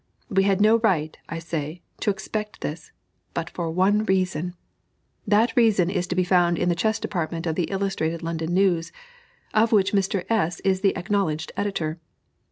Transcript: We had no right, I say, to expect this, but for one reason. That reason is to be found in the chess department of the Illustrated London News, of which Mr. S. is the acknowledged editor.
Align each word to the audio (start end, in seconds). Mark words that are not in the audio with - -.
We 0.29 0.41
had 0.45 0.61
no 0.61 0.79
right, 0.79 1.15
I 1.29 1.37
say, 1.37 1.83
to 1.99 2.09
expect 2.09 2.61
this, 2.61 2.91
but 3.35 3.51
for 3.51 3.69
one 3.69 4.03
reason. 4.05 4.55
That 5.27 5.55
reason 5.55 5.91
is 5.91 6.07
to 6.07 6.15
be 6.15 6.23
found 6.23 6.57
in 6.57 6.69
the 6.69 6.73
chess 6.75 6.99
department 6.99 7.45
of 7.45 7.53
the 7.53 7.69
Illustrated 7.69 8.23
London 8.23 8.51
News, 8.51 8.91
of 9.53 9.71
which 9.71 9.93
Mr. 9.93 10.25
S. 10.27 10.59
is 10.61 10.81
the 10.81 10.97
acknowledged 10.97 11.51
editor. 11.55 11.99